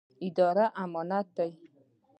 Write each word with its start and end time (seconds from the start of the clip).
اداره 0.27 0.65
امانت 0.83 1.25
دی 1.35 1.51